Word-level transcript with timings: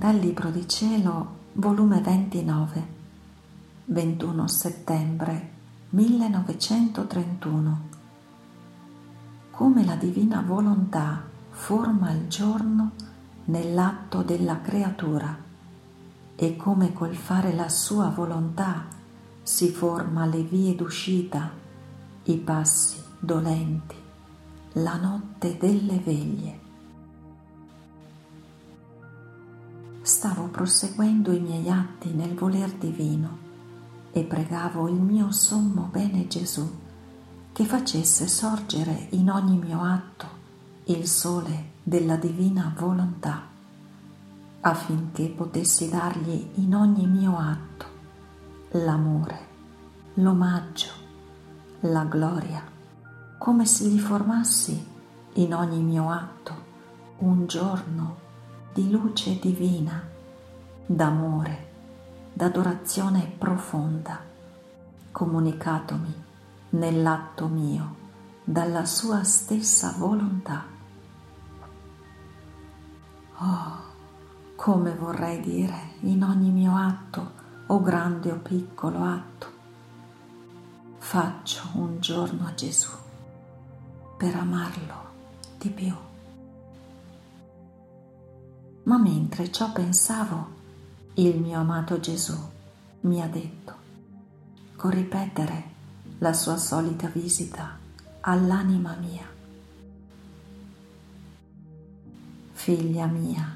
Dal 0.00 0.16
Libro 0.16 0.48
di 0.48 0.66
Cielo, 0.66 1.36
volume 1.52 2.00
29, 2.00 2.86
21 3.84 4.48
settembre 4.48 5.50
1931. 5.90 7.80
Come 9.50 9.84
la 9.84 9.96
divina 9.96 10.40
volontà 10.40 11.22
forma 11.50 12.12
il 12.12 12.28
giorno 12.28 12.92
nell'atto 13.44 14.22
della 14.22 14.62
creatura 14.62 15.36
e 16.34 16.56
come 16.56 16.94
col 16.94 17.14
fare 17.14 17.52
la 17.52 17.68
sua 17.68 18.08
volontà 18.08 18.86
si 19.42 19.68
forma 19.68 20.24
le 20.24 20.42
vie 20.44 20.74
d'uscita, 20.74 21.50
i 22.22 22.38
passi 22.38 23.02
dolenti, 23.18 23.96
la 24.72 24.96
notte 24.96 25.58
delle 25.58 25.98
veglie. 25.98 26.59
Stavo 30.10 30.48
proseguendo 30.48 31.30
i 31.30 31.38
miei 31.38 31.70
atti 31.70 32.12
nel 32.12 32.34
voler 32.34 32.72
divino 32.72 33.38
e 34.10 34.24
pregavo 34.24 34.88
il 34.88 35.00
mio 35.00 35.30
sommo 35.30 35.88
bene 35.92 36.26
Gesù 36.26 36.68
che 37.52 37.64
facesse 37.64 38.26
sorgere 38.26 39.06
in 39.10 39.30
ogni 39.30 39.56
mio 39.56 39.84
atto 39.84 40.26
il 40.86 41.06
sole 41.06 41.74
della 41.84 42.16
divina 42.16 42.74
volontà, 42.76 43.46
affinché 44.62 45.28
potessi 45.28 45.88
dargli 45.88 46.54
in 46.54 46.74
ogni 46.74 47.06
mio 47.06 47.38
atto 47.38 47.86
l'amore, 48.70 49.46
l'omaggio, 50.14 50.90
la 51.82 52.02
gloria, 52.02 52.60
come 53.38 53.64
se 53.64 53.86
gli 53.86 54.00
formassi 54.00 54.84
in 55.34 55.54
ogni 55.54 55.80
mio 55.80 56.10
atto 56.10 56.54
un 57.18 57.46
giorno 57.46 58.26
di 58.72 58.88
luce 58.88 59.36
divina, 59.40 60.00
d'amore, 60.86 61.68
d'adorazione 62.32 63.32
profonda, 63.38 64.20
comunicatomi 65.10 66.24
nell'atto 66.70 67.46
mio 67.48 67.96
dalla 68.44 68.84
sua 68.84 69.22
stessa 69.24 69.94
volontà. 69.96 70.64
Oh, 73.38 73.78
come 74.56 74.94
vorrei 74.94 75.40
dire 75.40 75.92
in 76.00 76.22
ogni 76.22 76.50
mio 76.50 76.74
atto, 76.76 77.38
o 77.66 77.80
grande 77.80 78.32
o 78.32 78.38
piccolo 78.38 79.04
atto, 79.04 79.46
faccio 80.98 81.62
un 81.74 82.00
giorno 82.00 82.46
a 82.46 82.54
Gesù 82.54 82.90
per 84.16 84.34
amarlo 84.34 84.94
di 85.56 85.70
più. 85.70 85.94
Ma 88.82 88.98
mentre 88.98 89.52
ciò 89.52 89.70
pensavo, 89.72 90.58
il 91.28 91.38
mio 91.38 91.58
amato 91.58 92.00
Gesù 92.00 92.34
mi 93.02 93.20
ha 93.20 93.26
detto, 93.26 93.74
con 94.74 94.90
ripetere 94.90 95.64
la 96.18 96.32
sua 96.32 96.56
solita 96.56 97.08
visita 97.08 97.76
all'anima 98.20 98.96
mia. 98.98 99.28
Figlia 102.52 103.04
mia, 103.04 103.54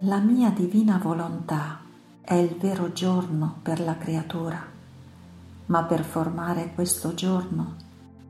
la 0.00 0.18
mia 0.18 0.50
divina 0.50 0.98
volontà 0.98 1.80
è 2.20 2.34
il 2.34 2.56
vero 2.56 2.92
giorno 2.92 3.60
per 3.62 3.80
la 3.80 3.96
creatura, 3.96 4.62
ma 5.66 5.82
per 5.84 6.04
formare 6.04 6.72
questo 6.74 7.14
giorno 7.14 7.76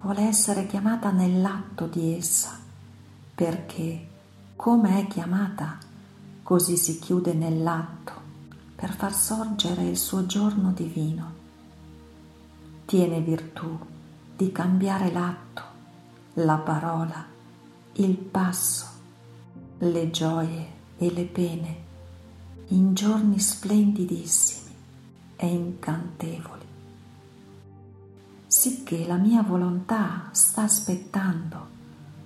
vuole 0.01 0.23
essere 0.23 0.67
chiamata 0.67 1.11
nell'atto 1.11 1.87
di 1.87 2.15
essa, 2.15 2.57
perché 3.35 4.09
come 4.55 5.01
è 5.01 5.07
chiamata, 5.09 5.77
così 6.45 6.77
si 6.77 7.01
chiude 7.01 7.33
nell'atto 7.33 8.20
per 8.81 8.95
far 8.95 9.15
sorgere 9.15 9.83
il 9.83 9.99
suo 9.99 10.25
giorno 10.25 10.73
divino. 10.73 11.35
Tiene 12.87 13.21
virtù 13.21 13.79
di 14.35 14.51
cambiare 14.53 15.13
l'atto, 15.13 15.63
la 16.35 16.57
parola, 16.57 17.27
il 17.93 18.17
passo 18.17 18.87
le 19.81 20.11
gioie 20.11 20.69
e 20.97 21.13
le 21.13 21.25
pene 21.25 21.77
in 22.69 22.95
giorni 22.95 23.39
splendidissimi 23.39 24.75
e 25.37 25.47
incantevoli, 25.47 26.67
sicché 28.47 29.07
la 29.07 29.17
mia 29.17 29.43
volontà 29.43 30.31
sta 30.31 30.63
aspettando 30.63 31.69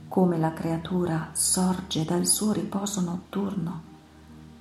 come 0.06 0.38
la 0.38 0.52
creatura 0.52 1.30
sorge 1.32 2.04
dal 2.04 2.26
suo 2.26 2.52
riposo 2.52 3.00
notturno 3.00 3.82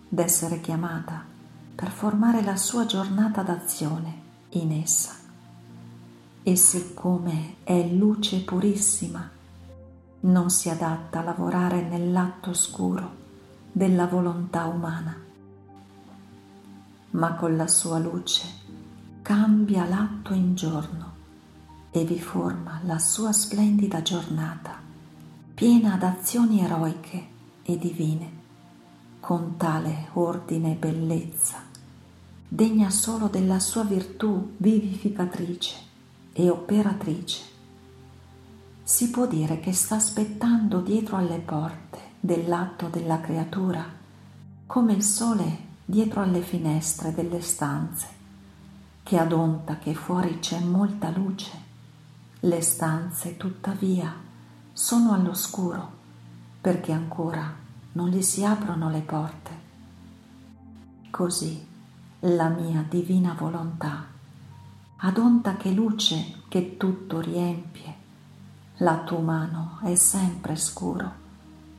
d'essere 0.10 0.60
chiamata 0.60 1.33
per 1.76 1.90
formare 1.90 2.44
la 2.44 2.56
sua 2.56 2.86
giornata 2.86 3.42
d'azione 3.42 4.22
in 4.50 4.72
essa. 4.72 5.12
E 6.44 6.56
siccome 6.56 7.56
è 7.64 7.88
luce 7.88 8.42
purissima, 8.42 9.30
non 10.22 10.50
si 10.50 10.70
adatta 10.70 11.20
a 11.20 11.24
lavorare 11.24 11.82
nell'atto 11.82 12.52
oscuro 12.52 13.22
della 13.72 14.06
volontà 14.08 14.66
umana, 14.66 15.16
ma 17.12 17.34
con 17.36 17.56
la 17.56 17.68
sua 17.68 18.00
luce 18.00 18.46
cambia 19.22 19.86
l'atto 19.88 20.34
in 20.34 20.56
giorno 20.56 21.12
e 21.92 22.04
vi 22.06 22.20
forma 22.20 22.82
la 22.84 23.00
sua 23.00 23.32
splendida 23.32 24.02
giornata, 24.02 24.80
piena 25.54 25.96
d'azioni 25.96 26.62
eroiche 26.62 27.28
e 27.64 27.78
divine, 27.78 28.42
con 29.24 29.56
tale 29.56 30.10
ordine 30.16 30.74
e 30.74 30.76
bellezza, 30.76 31.60
degna 32.46 32.90
solo 32.90 33.28
della 33.28 33.62
sua 33.62 33.86
virtù 33.86 34.56
vivificatrice 34.58 35.76
e 36.34 36.50
operatrice 36.50 37.42
si 38.84 39.10
può 39.12 39.26
dire 39.26 39.62
che 39.62 39.72
sta 39.72 39.96
aspettando 39.96 40.82
dietro 40.82 41.16
alle 41.16 41.40
porte 41.40 42.00
dell'atto 42.20 42.90
della 42.90 43.22
creatura, 43.22 43.86
come 44.66 44.92
il 44.92 45.04
sole 45.04 45.58
dietro 45.86 46.22
alle 46.22 46.42
finestre 46.42 47.14
delle 47.14 47.40
stanze, 47.40 48.08
che 49.04 49.18
adonta 49.18 49.78
che 49.78 49.94
fuori 49.94 50.40
c'è 50.40 50.60
molta 50.60 51.10
luce, 51.12 51.52
le 52.42 52.62
stanze 52.62 53.38
tuttavia 53.38 54.14
sono 54.74 55.14
all'oscuro 55.14 55.92
perché 56.60 56.92
ancora 56.92 57.63
non 57.94 58.10
gli 58.10 58.22
si 58.22 58.44
aprono 58.46 58.90
le 58.90 59.02
porte. 59.02 59.52
Così 61.10 61.66
la 62.20 62.50
mia 62.50 62.86
divina 62.88 63.34
volontà, 63.34 64.06
adonta 64.98 65.56
che 65.58 65.72
luce 65.72 66.44
che 66.48 66.78
tutto 66.78 67.20
riempie, 67.20 68.02
L'atto 68.78 69.16
umano 69.18 69.78
è 69.84 69.94
sempre 69.94 70.56
scuro 70.56 71.22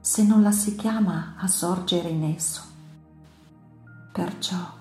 se 0.00 0.22
non 0.22 0.42
la 0.42 0.52
si 0.52 0.76
chiama 0.76 1.34
a 1.36 1.48
sorgere 1.48 2.08
in 2.08 2.22
esso. 2.22 2.62
Perciò 4.12 4.72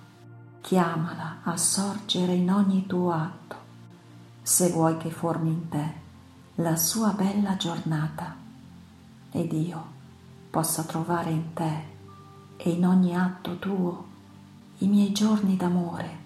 chiamala 0.62 1.40
a 1.44 1.58
sorgere 1.58 2.34
in 2.34 2.52
ogni 2.52 2.86
tuo 2.86 3.12
atto, 3.12 3.56
se 4.44 4.70
vuoi 4.70 4.98
che 4.98 5.10
formi 5.10 5.50
in 5.50 5.70
te 5.70 5.94
la 6.56 6.76
sua 6.76 7.12
bella 7.12 7.58
giornata 7.58 8.36
ed 9.32 9.52
io 9.52 9.86
possa 10.54 10.84
trovare 10.84 11.32
in 11.32 11.54
te 11.54 11.84
e 12.58 12.70
in 12.70 12.86
ogni 12.86 13.18
atto 13.18 13.58
tuo 13.58 14.06
i 14.78 14.88
miei 14.88 15.12
giorni 15.12 15.58
d'amore 15.58 16.18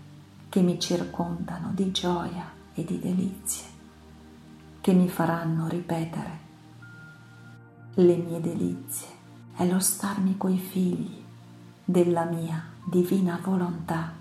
che 0.50 0.60
mi 0.60 0.78
circondano 0.82 1.72
di 1.74 1.94
gioia 1.94 2.44
e 2.74 2.84
di 2.84 3.00
delizie 3.00 3.66
che 4.82 4.92
mi 4.92 5.08
faranno 5.08 5.70
ripetere. 5.70 6.40
Le 7.94 8.16
mie 8.18 8.42
delizie 8.42 9.08
è 9.56 9.66
lo 9.66 9.80
starmi 9.80 10.36
coi 10.36 10.58
figli 10.58 11.24
della 11.86 12.26
mia 12.26 12.62
divina 12.84 13.40
volontà. 13.42 14.12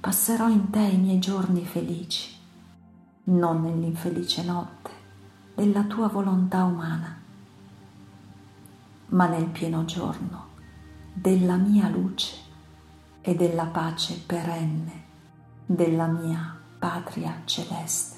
Passerò 0.00 0.48
in 0.48 0.70
te 0.70 0.80
i 0.80 0.98
miei 0.98 1.20
giorni 1.20 1.64
felici, 1.64 2.36
non 3.26 3.62
nell'infelice 3.62 4.42
notte 4.42 4.90
della 5.54 5.84
tua 5.84 6.08
volontà 6.08 6.64
umana, 6.64 7.22
ma 9.08 9.26
nel 9.26 9.46
pieno 9.46 9.84
giorno 9.84 10.48
della 11.12 11.56
mia 11.56 11.88
luce 11.88 12.36
e 13.20 13.34
della 13.34 13.66
pace 13.66 14.20
perenne 14.24 15.04
della 15.66 16.06
mia 16.06 16.58
patria 16.78 17.42
celeste. 17.44 18.16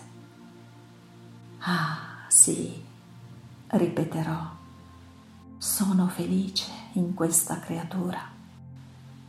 Ah, 1.60 2.24
sì, 2.28 2.84
ripeterò, 3.68 4.50
sono 5.58 6.08
felice 6.08 6.70
in 6.92 7.14
questa 7.14 7.58
creatura. 7.58 8.20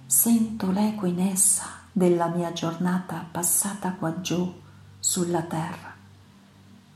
Sento 0.06 0.71
l'eco 0.71 1.06
in 1.06 1.19
essa 1.19 1.65
della 1.91 2.27
mia 2.27 2.51
giornata 2.53 3.25
passata 3.29 3.94
qua 3.94 4.21
giù 4.21 4.61
sulla 5.00 5.44
terra 5.44 5.94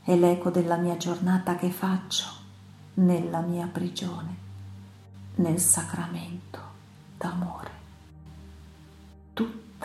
e 0.04 0.16
l'eco 0.16 0.50
della 0.50 0.76
mia 0.76 0.96
giornata 0.96 1.56
che 1.56 1.70
faccio 1.70 2.26
nella 2.94 3.40
mia 3.40 3.66
prigione, 3.66 4.36
nel 5.36 5.58
sacramento 5.58 6.60
d'amore. 7.18 7.82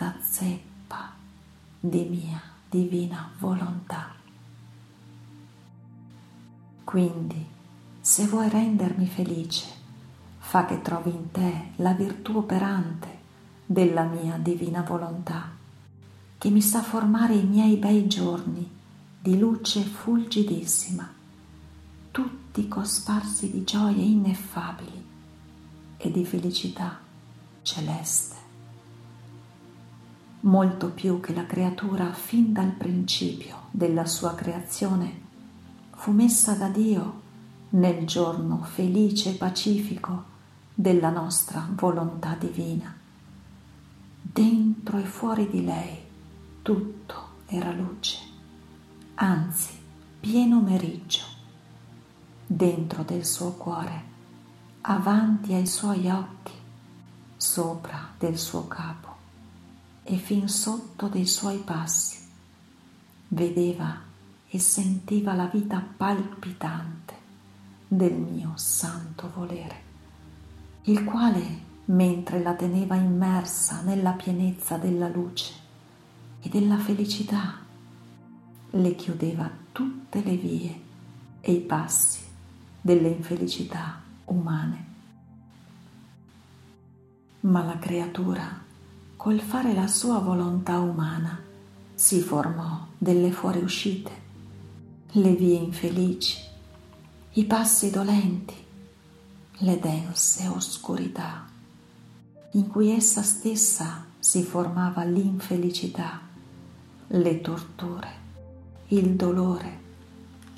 giusta 0.00 0.16
zeppa 0.22 1.12
di 1.78 2.04
mia 2.04 2.40
divina 2.68 3.30
volontà. 3.38 4.14
Quindi, 6.84 7.46
se 8.00 8.26
vuoi 8.26 8.48
rendermi 8.48 9.06
felice, 9.06 9.66
fa 10.38 10.64
che 10.64 10.80
trovi 10.80 11.10
in 11.10 11.30
te 11.30 11.72
la 11.76 11.92
virtù 11.92 12.38
operante 12.38 13.18
della 13.66 14.04
mia 14.04 14.36
divina 14.38 14.82
volontà, 14.82 15.50
che 16.38 16.48
mi 16.48 16.62
sa 16.62 16.82
formare 16.82 17.34
i 17.34 17.44
miei 17.44 17.76
bei 17.76 18.06
giorni 18.06 18.78
di 19.20 19.38
luce 19.38 19.82
fulgidissima, 19.82 21.08
tutti 22.10 22.66
cosparsi 22.66 23.50
di 23.50 23.62
gioie 23.64 24.02
ineffabili 24.02 25.08
e 26.00 26.10
di 26.10 26.24
felicità 26.24 26.98
celeste. 27.62 28.36
Molto 30.40 30.90
più 30.90 31.20
che 31.20 31.34
la 31.34 31.44
creatura 31.44 32.12
fin 32.12 32.52
dal 32.52 32.70
principio 32.70 33.66
della 33.70 34.06
sua 34.06 34.34
creazione 34.34 35.20
fu 35.90 36.12
messa 36.12 36.54
da 36.54 36.68
Dio 36.68 37.20
nel 37.70 38.06
giorno 38.06 38.62
felice 38.62 39.30
e 39.30 39.34
pacifico 39.34 40.24
della 40.74 41.10
nostra 41.10 41.68
volontà 41.72 42.34
divina. 42.38 42.96
Dentro 44.22 44.98
e 44.98 45.04
fuori 45.04 45.48
di 45.50 45.62
lei 45.62 45.98
tutto 46.62 47.28
era 47.46 47.72
luce, 47.72 48.18
anzi 49.16 49.72
pieno 50.20 50.60
meriggio. 50.60 51.22
Dentro 52.46 53.02
del 53.02 53.24
suo 53.26 53.52
cuore, 53.52 54.04
avanti 54.82 55.52
ai 55.52 55.66
suoi 55.66 56.08
occhi, 56.08 56.52
sopra 57.36 58.12
del 58.18 58.38
suo 58.38 58.66
capo 58.66 59.08
e 60.02 60.16
fin 60.16 60.48
sotto 60.48 61.08
dei 61.08 61.26
suoi 61.26 61.58
passi, 61.58 62.16
vedeva 63.28 64.00
e 64.48 64.58
sentiva 64.58 65.34
la 65.34 65.46
vita 65.46 65.84
palpitante 65.96 67.14
del 67.86 68.14
mio 68.14 68.52
santo 68.54 69.30
volere, 69.34 69.82
il 70.84 71.04
quale, 71.04 71.68
mentre 71.86 72.42
la 72.42 72.54
teneva 72.54 72.94
immersa 72.94 73.82
nella 73.82 74.12
pienezza 74.12 74.78
della 74.78 75.08
luce 75.08 75.52
e 76.40 76.48
della 76.48 76.78
felicità, 76.78 77.58
le 78.70 78.94
chiudeva 78.94 79.50
tutte 79.72 80.22
le 80.22 80.36
vie 80.36 80.80
e 81.40 81.52
i 81.52 81.60
passi 81.60 82.20
delle 82.80 83.08
infelicità 83.08 84.08
umane. 84.30 84.86
Ma 87.40 87.62
la 87.64 87.78
creatura, 87.78 88.62
col 89.16 89.40
fare 89.40 89.72
la 89.72 89.86
sua 89.86 90.18
volontà 90.18 90.78
umana, 90.78 91.38
si 91.94 92.20
formò 92.20 92.86
delle 92.96 93.30
fuoriuscite 93.30 94.28
le 95.12 95.34
vie 95.34 95.56
infelici, 95.56 96.38
i 97.32 97.44
passi 97.44 97.90
dolenti, 97.90 98.54
le 99.58 99.78
dense 99.78 100.46
oscurità, 100.46 101.46
in 102.52 102.68
cui 102.68 102.90
essa 102.90 103.22
stessa 103.22 104.06
si 104.18 104.42
formava 104.42 105.02
l'infelicità, 105.02 106.20
le 107.08 107.40
torture, 107.40 108.08
il 108.88 109.14
dolore, 109.16 109.78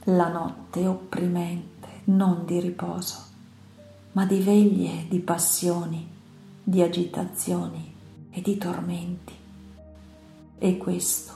la 0.04 0.28
notte 0.28 0.86
opprimente, 0.86 2.02
non 2.04 2.44
di 2.44 2.60
riposo, 2.60 3.30
ma 4.12 4.26
di 4.26 4.40
veglie, 4.40 5.06
di 5.08 5.18
passioni, 5.20 6.06
di 6.62 6.82
agitazioni 6.82 7.94
e 8.30 8.40
di 8.40 8.56
tormenti. 8.56 9.34
E 10.58 10.76
questo 10.76 11.32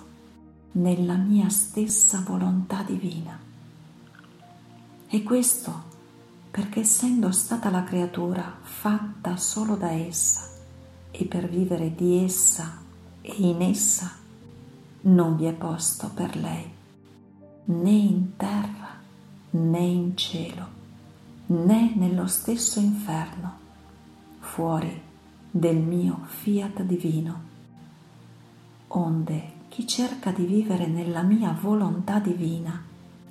nella 0.72 1.16
mia 1.16 1.48
stessa 1.48 2.22
volontà 2.24 2.82
divina. 2.82 3.38
E 5.08 5.22
questo 5.22 5.94
perché 6.50 6.80
essendo 6.80 7.32
stata 7.32 7.70
la 7.70 7.84
creatura 7.84 8.58
fatta 8.62 9.36
solo 9.36 9.76
da 9.76 9.90
essa 9.90 10.48
e 11.10 11.24
per 11.24 11.48
vivere 11.48 11.94
di 11.94 12.24
essa 12.24 12.80
e 13.20 13.34
in 13.36 13.62
essa, 13.62 14.10
non 15.02 15.36
vi 15.36 15.44
è 15.44 15.52
posto 15.52 16.10
per 16.14 16.36
lei 16.36 16.74
né 17.68 17.90
in 17.90 18.36
terra 18.36 19.00
né 19.50 19.80
in 19.80 20.16
cielo 20.16 20.75
né 21.46 21.92
nello 21.94 22.26
stesso 22.26 22.80
inferno 22.80 23.58
fuori 24.38 25.02
del 25.50 25.76
mio 25.76 26.20
fiat 26.24 26.82
divino 26.82 27.54
onde 28.88 29.54
chi 29.68 29.86
cerca 29.86 30.30
di 30.30 30.44
vivere 30.44 30.86
nella 30.86 31.22
mia 31.22 31.56
volontà 31.60 32.18
divina 32.18 32.82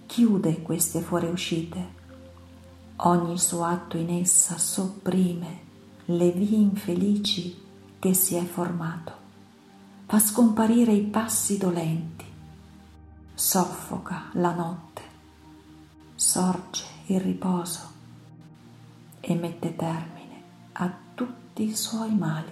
chiude 0.06 0.62
queste 0.62 1.02
fuoriuscite. 1.02 2.04
Ogni 2.98 3.38
suo 3.38 3.64
atto 3.64 3.98
in 3.98 4.10
essa 4.10 4.58
sopprime 4.58 5.64
le 6.06 6.32
vie 6.32 6.58
infelici 6.58 7.62
che 7.98 8.14
si 8.14 8.36
è 8.36 8.44
formato, 8.44 9.12
fa 10.06 10.20
scomparire 10.20 10.94
i 10.94 11.02
passi 11.02 11.58
dolenti, 11.58 12.26
soffoca 13.34 14.30
la 14.34 14.54
notte, 14.54 15.02
sorge 16.14 16.84
il 17.08 17.20
riposo 17.20 17.94
e 19.27 19.33
mette 19.33 19.75
termine 19.75 20.44
a 20.74 20.94
tutti 21.16 21.63
i 21.63 21.75
suoi 21.75 22.13
mali. 22.13 22.51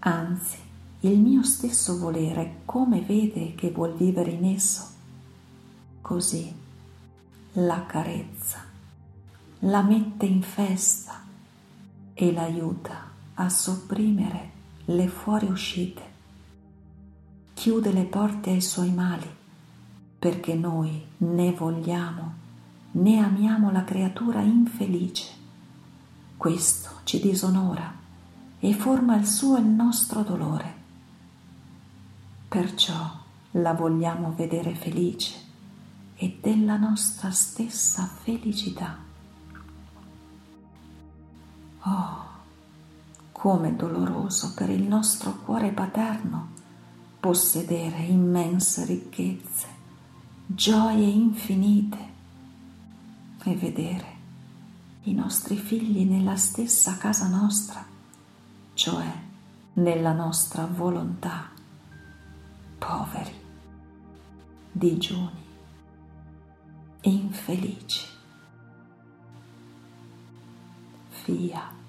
Anzi, 0.00 0.58
il 1.00 1.20
mio 1.20 1.44
stesso 1.44 1.96
volere 1.96 2.62
come 2.64 3.00
vede 3.02 3.54
che 3.54 3.70
vuol 3.70 3.94
vivere 3.94 4.32
in 4.32 4.44
esso, 4.46 4.84
così 6.00 6.52
la 7.52 7.86
carezza, 7.86 8.64
la 9.60 9.82
mette 9.82 10.26
in 10.26 10.42
festa 10.42 11.22
e 12.12 12.32
l'aiuta 12.32 13.08
a 13.34 13.48
sopprimere 13.48 14.50
le 14.86 15.06
fuoriuscite, 15.06 16.02
chiude 17.54 17.92
le 17.92 18.04
porte 18.04 18.50
ai 18.50 18.60
suoi 18.60 18.90
mali, 18.90 19.30
perché 20.18 20.54
noi 20.54 21.00
né 21.18 21.52
vogliamo 21.52 22.44
né 22.96 23.18
amiamo 23.18 23.70
la 23.70 23.84
creatura 23.84 24.40
infelice. 24.40 25.34
Questo 26.36 27.00
ci 27.04 27.20
disonora 27.20 27.94
e 28.58 28.74
forma 28.74 29.16
il 29.16 29.26
suo 29.26 29.56
e 29.56 29.60
il 29.60 29.66
nostro 29.66 30.22
dolore 30.22 30.76
Perciò 32.48 33.10
la 33.52 33.74
vogliamo 33.74 34.32
vedere 34.34 34.74
felice 34.74 35.34
e 36.14 36.38
della 36.40 36.76
nostra 36.76 37.30
stessa 37.30 38.06
felicità. 38.06 38.96
Oh, 41.80 42.24
come 43.32 43.76
doloroso 43.76 44.54
per 44.54 44.70
il 44.70 44.84
nostro 44.84 45.36
cuore 45.44 45.72
paterno 45.72 46.48
possedere 47.20 48.04
immense 48.04 48.84
ricchezze, 48.84 49.66
gioie 50.46 51.04
infinite 51.04 52.14
e 53.50 53.54
vedere 53.54 54.14
i 55.02 55.14
nostri 55.14 55.56
figli 55.56 56.04
nella 56.04 56.36
stessa 56.36 56.96
casa 56.96 57.28
nostra, 57.28 57.84
cioè 58.74 59.24
nella 59.74 60.12
nostra 60.12 60.66
volontà 60.66 61.50
poveri, 62.78 63.34
digiuni, 64.72 65.44
infelici. 67.02 68.14
Fiat. 71.08 71.85